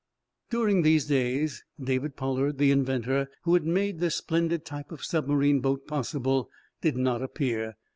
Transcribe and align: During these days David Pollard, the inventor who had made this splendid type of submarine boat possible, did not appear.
During 0.49 0.81
these 0.81 1.05
days 1.05 1.63
David 1.79 2.15
Pollard, 2.15 2.57
the 2.57 2.71
inventor 2.71 3.29
who 3.43 3.53
had 3.53 3.67
made 3.67 3.99
this 3.99 4.15
splendid 4.15 4.65
type 4.65 4.91
of 4.91 5.05
submarine 5.05 5.59
boat 5.59 5.85
possible, 5.85 6.49
did 6.81 6.97
not 6.97 7.21
appear. 7.21 7.75